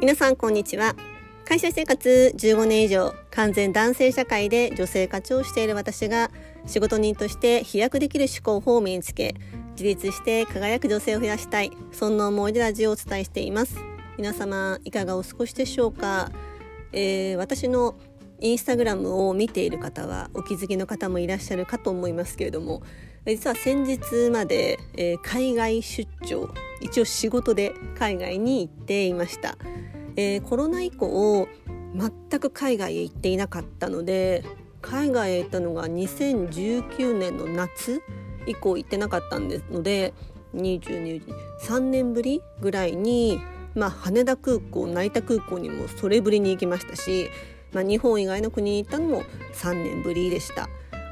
[0.00, 0.94] 皆さんこんにちは。
[1.44, 6.30] 会社生活15年以上完全男性社会で女性課長をしている私が
[6.66, 9.34] 仕事人として飛躍できる思考法を身につけ
[9.72, 13.76] 自立して輝く女性を増やしたいそんな思いでラジオをお伝えしています。
[14.16, 16.30] 皆様いかがお過ごしでしょうか、
[16.92, 17.96] えー、私の
[18.40, 22.82] インスタグラムを見ている方はお気づきの方もいらっしゃるかと思いますけれども
[23.26, 26.48] 実は先日まで、えー、海外出張
[26.80, 29.56] 一応仕事で海外に行っていました、
[30.18, 31.46] えー、コロナ以降
[31.94, 34.44] 全く海外へ行っていなかったので
[34.82, 38.02] 海外へ行ったのが2019年の夏
[38.46, 40.12] 以降行ってなかったんですので
[40.56, 43.40] 223年ぶりぐらいに、
[43.76, 47.30] まあ、羽田空港成田空港にもそれぶりに行きましたし
[47.72, 49.22] まあ、日本以外の国に行ったのも
[49.52, 50.68] 3年ぶりでした。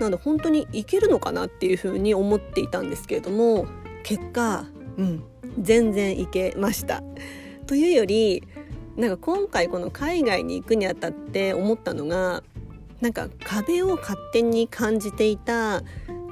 [0.00, 3.66] なので本当に行けるのかなっていうふうに思っていたんですけれども
[4.04, 4.64] 結果、
[4.96, 5.24] うん、
[5.60, 7.02] 全然行けました。
[7.66, 8.42] というより
[8.98, 12.42] なんか今回この海外に行くにあたって思ったのが
[13.00, 15.82] なんか壁を勝手に感じていた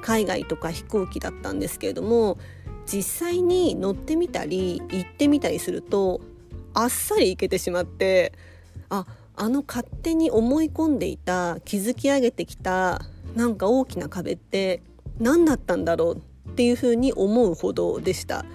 [0.01, 2.37] 海外とか飛行機だったんですけれども
[2.85, 6.19] 実際に乗ってみたり行ってみたりすると
[6.73, 8.33] あっさり行けてしまって
[8.89, 9.05] あ
[9.37, 13.01] あの勝手に思い込んでいた築き上げてきた
[13.33, 14.81] なんか大きな壁って
[15.19, 18.45] 何だったんだろうっていうふうに思うほどでした。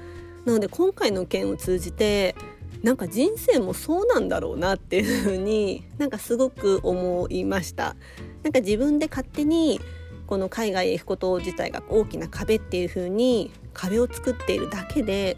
[0.44, 2.34] なので今回の件を通じて
[2.82, 7.94] なんか人生もそうなんだろうなっていうふうになんかすごく思いました
[8.42, 9.80] なんか自分で勝手に
[10.26, 15.36] この海外へ行くこと自体が大きな壁っていう風に壁を作っているだけで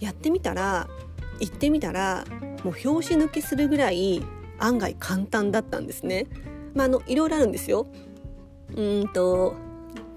[0.00, 0.88] やってみたら
[1.40, 2.24] 行ってみたら
[2.64, 4.22] もう拍子抜けするぐらい
[4.58, 6.26] 案外簡単だったんですね。
[6.74, 7.86] まあ、あのいろいろあるんですよ。
[8.74, 9.54] うんと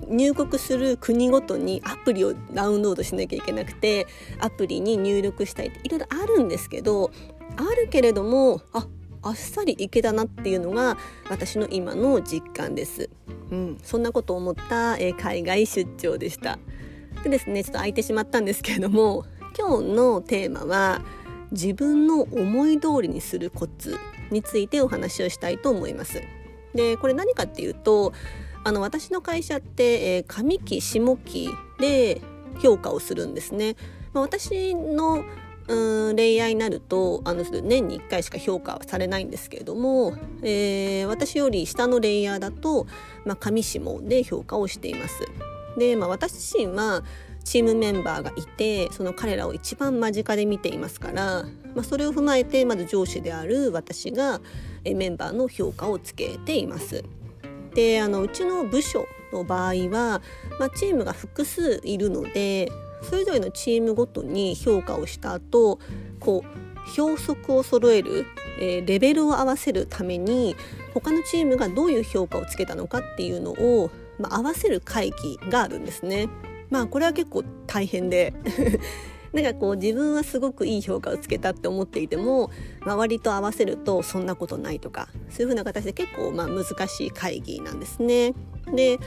[0.10, 4.08] 入国する国ごとにアプリをダウンロードしなきゃいけなくて
[4.40, 7.12] アプリに入力したいっていろいろあるんですけど
[7.56, 8.88] あるけれどもあ
[9.22, 10.98] あっさりいけたなっていうのが
[11.30, 13.10] 私の今の実感です。
[13.52, 16.58] うん、そんなことを思った、えー、海外出張でした。
[17.24, 19.26] でですねちょっと空いてしまったんですけれども
[19.58, 21.02] 今日のテーマは
[21.52, 23.98] 自分の思い通りにするコツ
[24.32, 26.22] についてお話をしたいと思います。
[26.74, 28.14] でこれ何かっていうと
[28.70, 31.50] あの私の会社って、えー、上期下期
[31.80, 32.22] で
[32.60, 33.76] 評価をするんですね。
[34.14, 35.24] まあ、私の
[35.68, 40.14] うん恋愛になるとあの年に1回しか評価はされないんですけれども、
[40.44, 42.86] えー、私より下のレイヤーだと、
[43.26, 45.24] まあ、上下で評価をしています。
[45.80, 47.04] で、まあ、私自身は
[47.44, 51.44] チームメンバーがいてその彼らを一番間近で見ていますから、
[51.74, 54.42] まあ、それを踏まえてまず上司である私が
[54.84, 57.04] メンバーの評価をつけています。
[57.74, 60.22] であのうちの部署の場合は、
[60.60, 62.72] まあ、チームが複数いるので
[63.04, 65.80] それぞれのチームごとに評価をした後
[66.20, 68.26] こう標則を揃える、
[68.60, 70.56] えー、レベルを合わせるために
[70.94, 76.28] 他のチームがどういう評価をつけたのかっていうのを、まあ、合わせる会議があるんですね。
[76.70, 78.34] まあこれは結構大変で
[79.34, 82.50] なんかこう自分はすごくいい評価をつけたって思っていても
[82.82, 88.34] 周りと合わせるとそんなことないとかそういうふうな形で結構まあ難しい会議なんですね。
[88.74, 89.00] で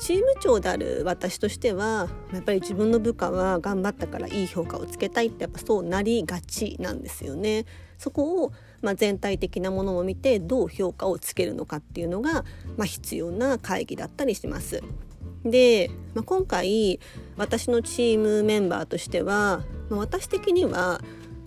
[0.00, 7.66] チーム長である私としてはやっぱり自分の部下は頑張ったからいい評価をつけたいってやっぱそうなりがちなんですよね。
[7.98, 12.44] そこをまあ全体的なものを見てどう評価をつけるのかっていうのが
[12.78, 14.82] まあ必要な会議だったりします。
[15.44, 17.00] で、まあ、今回
[17.36, 21.00] 私のチームメンバーとしては、まあ、私的には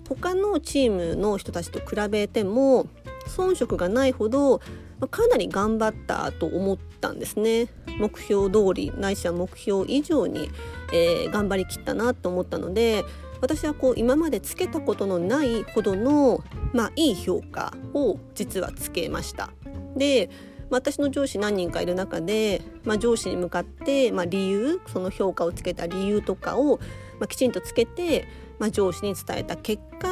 [0.07, 2.87] 他のチームの人たちと比べても
[3.27, 4.61] 遜色がないほど、
[5.09, 7.67] かなり頑張ったと思ったんですね
[7.99, 10.49] 目標通りないしは目標以上に、
[10.93, 13.03] えー、頑張りきったなと思ったので
[13.41, 19.49] 私はこう今までつけたことのないほどの、まあ、いい評価を実はつけました。
[19.97, 20.29] で
[20.73, 26.79] まあ、私の上司何人かいる中で、まあ、上司に向かって、まあ、理由その評価をつけた理由とかを、
[27.19, 28.27] まあ、きちんとつけて、
[28.57, 30.07] まあ、上司に伝えた結果、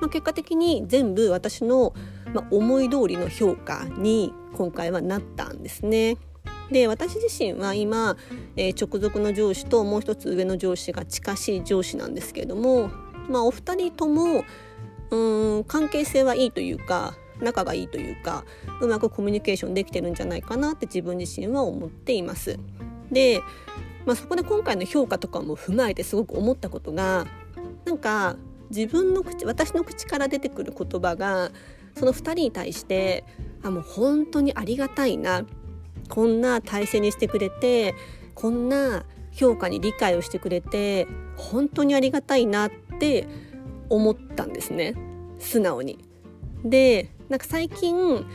[0.00, 1.94] まあ、結果的に全部私の、
[2.34, 6.16] まあ、思い通りの評価に今回はなったんですね。
[6.72, 8.16] で私自身は今、
[8.56, 12.90] えー、直属の上司ともう一つ上の上司が近しい上司なんですけれども、
[13.28, 14.44] まあ、お二人とも
[15.10, 18.44] うん関係性はいいというか仲がいいというか
[18.80, 22.58] うまくコミュニケーションできてるんじゃないかなって自分自身は思っています。
[23.10, 23.40] で、
[24.06, 27.26] まあ、そこで今回の評価とかも踏まえてすごく思ったことが
[27.84, 28.36] なんか
[28.70, 31.50] 自分の口私の口から出てくる言葉が
[31.96, 33.24] その2人に対して
[33.62, 35.44] あもう本当にありがたいな
[36.08, 37.94] こんな体制にしてくれて
[38.34, 41.06] こんな評価に理解をしてくれて
[41.36, 43.26] 本当にありがたいなって
[43.88, 44.94] 思ったんですね
[45.38, 45.98] 素直に。
[46.64, 48.26] でなんか最近、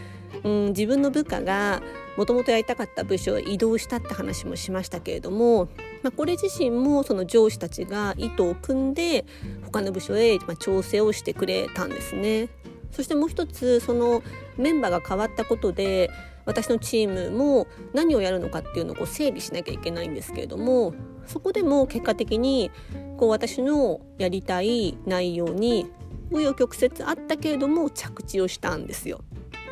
[0.44, 1.84] うん、自分の部下が
[2.18, 5.66] もともとやりたかった部署へ移動したって話もしましたけれども、
[6.02, 9.26] まあ、これ自身もその上司たちが意図を組んで
[9.64, 12.50] 他の部署へま調整をしてくれたんですね。
[12.92, 14.24] そしてもう一つその
[14.56, 16.10] メンバーが変わったことで
[16.46, 20.94] 私のチームも何をやるのかっていうのをこう整理しなきゃいけないんですけれども
[21.26, 22.72] そこでも結果的に
[23.18, 25.88] こう私のやりたい内容に
[26.32, 29.22] 紆余曲折あったけれども着地をしたんですよ。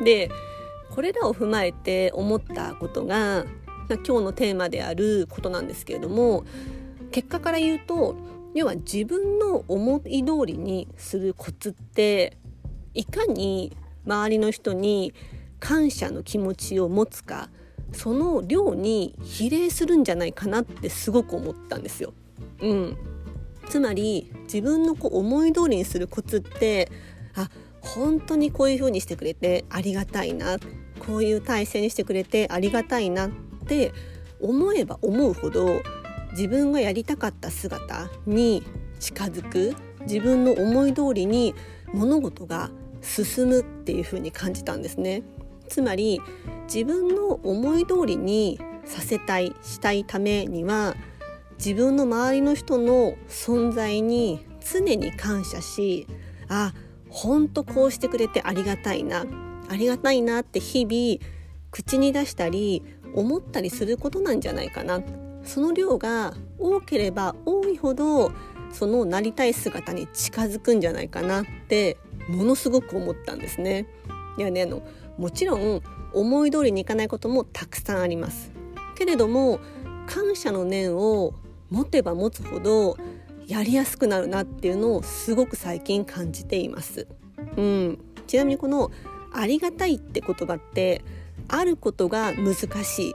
[0.02, 0.30] で
[0.90, 3.44] これらを踏まえて思ったことが
[3.88, 6.44] 今日のテーマであることなんですけれども
[7.10, 8.16] 結果から言うと
[8.54, 12.38] 要は自分の思い通りにするコツって
[12.94, 15.12] いかに周りの人に
[15.58, 17.48] 感謝の気持ちを持つか
[17.92, 22.12] その量に比例するんじゃないかなってすごく思ったんですよ。
[22.60, 22.96] うん、
[23.68, 26.90] つまり自分のこう思い通りにするコツって
[27.34, 27.48] あ
[27.80, 30.58] 本当にこういう風にしてくれてありがたいな
[30.98, 33.30] こういう体制にしてくれてありがたいなっ
[33.66, 33.92] て
[34.40, 35.82] 思えば思うほど
[36.32, 38.62] 自分がやりたかった姿に
[39.00, 41.54] 近づく自分の思い通りに
[41.92, 42.70] 物事が
[43.02, 45.22] 進むっていう風に感じたんですね。
[45.68, 46.20] つまり
[46.66, 50.94] 自分の思い通りにさせたいしたいためには
[51.58, 56.06] 自分の周りの人の存在に常に感謝し
[56.48, 56.72] あ
[57.08, 59.24] 本当こうしてくれてありがたいな
[59.68, 61.32] ありがたいなって日々
[61.70, 62.82] 口に出したり
[63.14, 65.00] 思ったりすることなんじゃないかな
[65.44, 68.32] その量が多ければ多いほど
[68.72, 71.96] そのなりたい姿に近づくんじゃないかなって
[72.28, 73.86] ものすごく思ったんですね。
[74.36, 74.82] いやねあの
[75.16, 75.80] もちろん
[76.12, 78.50] 思い通りにいかないこともたくさんあります。
[78.96, 79.60] けれども
[80.06, 81.34] 感謝の念を
[81.74, 82.96] 持てば持つほど
[83.46, 87.08] やりやすくなるなっていうのをすごく最近感じています。
[87.56, 87.98] うん、
[88.28, 88.92] ちなみにこの
[89.32, 91.04] ありがたいって言葉って
[91.48, 92.54] あることが難
[92.84, 93.14] しいっ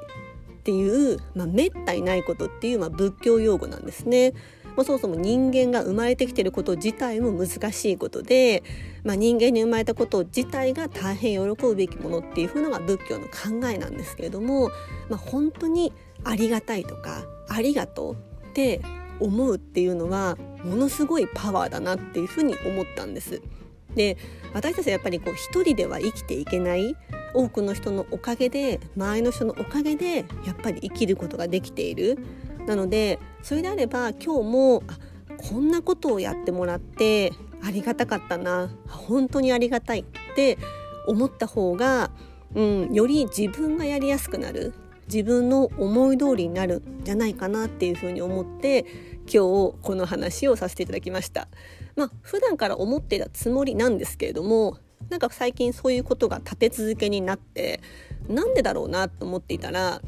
[0.64, 4.34] ていう、まあ、めったにないことっていう、まあ、仏教用語なんですね。
[4.76, 8.64] まあ、そもそも人間が生まれてきてること自体も難しいことで、
[9.04, 14.70] まあ、人間に生まれたこと自体が大変喜ぶべきものっていうふうのが仏教の考えなんですけれども、
[15.10, 15.92] まあ、本当に
[16.24, 18.82] ありがたいとかありがとうって
[19.20, 23.42] 思うっていうのはものすごいパワーだなっていうふうに思ったんです。
[23.96, 24.18] で
[24.54, 26.96] 私たちはやっぱりこう一人では生きていけない
[27.34, 32.18] 多くの人のおかげで周りの人のおかげでやっぱり生きることができている
[32.68, 34.98] なのでそれであれば今日もあ
[35.38, 40.06] こんなことをやってもらってありがたかったな本当にありがたいっ
[40.36, 40.58] て
[41.08, 42.12] 思った方が、
[42.54, 44.74] うん、より自分がやりやすくなる
[45.12, 48.86] 自分の思い通りになるんじゃないかなっていうふうに思って
[49.24, 51.48] 今日この話をさせていただきました。
[51.96, 54.78] まあ普段から思っていたつもりなんですけれども
[55.10, 57.82] なんか最近そういうことが立て続けになって
[58.28, 60.02] なんでだろうなと思っていたら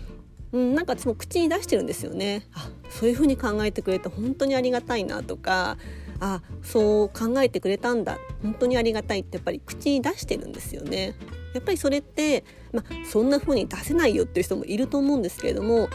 [0.53, 5.77] うん、なんか私も口に出してるんですよねあそういうふうに考えてくれて本当にありがたいなとか
[6.19, 11.15] あそう考えてくれたんだ本当にありがたいってやっぱり口に出してるんですよね
[11.53, 15.89] やっぱりそれって、まあ、そんな風に出せないよっていう人もいると思うんですけれども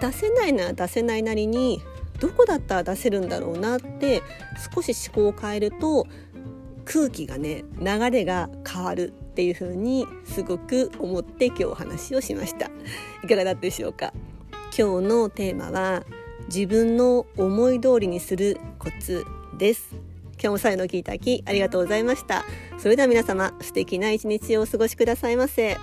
[0.00, 1.82] 出せないなら出せないなりに
[2.20, 4.22] どこだったら出せるんだろうなって
[4.74, 6.06] 少し思考を変えると
[6.84, 12.70] 空気がね流れが変わるっていう風にすごく思って今日お話をしました。
[13.22, 14.12] いかがだったでしょうか？
[14.76, 16.04] 今日のテーマは
[16.46, 19.24] 自分の思い通りにするコツ
[19.56, 19.88] です。
[20.32, 22.44] 今日も最後の聞いたきありがとうございました。
[22.78, 25.76] それでは皆様素敵な一日をお過ごしくださいませ。